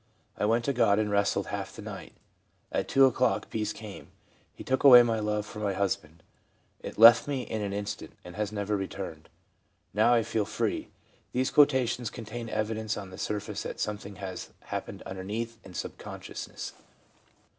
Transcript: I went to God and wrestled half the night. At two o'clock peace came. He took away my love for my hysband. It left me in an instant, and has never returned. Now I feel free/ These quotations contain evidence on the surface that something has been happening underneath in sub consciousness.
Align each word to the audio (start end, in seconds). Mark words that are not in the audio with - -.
I 0.35 0.45
went 0.47 0.65
to 0.65 0.73
God 0.73 0.97
and 0.97 1.11
wrestled 1.11 1.45
half 1.45 1.75
the 1.75 1.83
night. 1.83 2.13
At 2.71 2.87
two 2.87 3.05
o'clock 3.05 3.51
peace 3.51 3.71
came. 3.71 4.07
He 4.55 4.63
took 4.63 4.83
away 4.83 5.03
my 5.03 5.19
love 5.19 5.45
for 5.45 5.59
my 5.59 5.75
hysband. 5.75 6.23
It 6.79 6.97
left 6.97 7.27
me 7.27 7.43
in 7.43 7.61
an 7.61 7.71
instant, 7.71 8.13
and 8.25 8.35
has 8.35 8.51
never 8.51 8.75
returned. 8.75 9.29
Now 9.93 10.11
I 10.15 10.23
feel 10.23 10.45
free/ 10.45 10.87
These 11.33 11.51
quotations 11.51 12.09
contain 12.09 12.49
evidence 12.49 12.97
on 12.97 13.11
the 13.11 13.19
surface 13.19 13.61
that 13.61 13.79
something 13.79 14.15
has 14.15 14.45
been 14.45 14.69
happening 14.69 15.03
underneath 15.05 15.59
in 15.63 15.75
sub 15.75 15.99
consciousness. 15.99 16.73